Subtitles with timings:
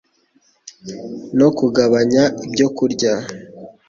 [1.37, 3.13] no kugabanya ibyo kurya